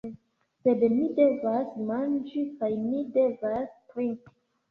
[0.67, 4.35] Sed ni devas manĝi kaj ni devas trinki.